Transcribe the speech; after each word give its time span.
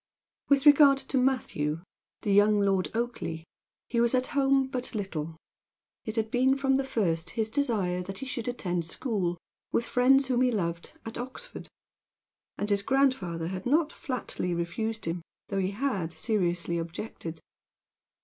With 0.49 0.65
regard 0.65 0.97
to 0.97 1.17
Matthew, 1.19 1.81
the 2.23 2.33
young 2.33 2.59
Lord 2.59 2.89
Oakleigh, 2.95 3.43
he 3.87 4.01
was 4.01 4.15
at 4.15 4.25
home 4.33 4.67
but 4.67 4.95
little. 4.95 5.37
It 6.05 6.15
had 6.15 6.31
been 6.31 6.57
from 6.57 6.77
the 6.77 6.83
first 6.83 7.29
his 7.37 7.51
desire 7.51 8.01
that 8.01 8.17
he 8.17 8.25
should 8.25 8.47
attend 8.47 8.83
school, 8.85 9.37
with 9.71 9.85
friends 9.85 10.25
whom 10.25 10.41
he 10.41 10.49
loved, 10.51 10.93
at 11.05 11.19
Oxford; 11.19 11.67
and 12.57 12.67
his 12.67 12.81
grandfather 12.81 13.49
had 13.49 13.67
not 13.67 13.91
flatly 13.91 14.55
refused 14.55 15.05
him, 15.05 15.21
though 15.49 15.59
he 15.59 15.69
had 15.69 16.13
seriously 16.13 16.79
objected. 16.79 17.39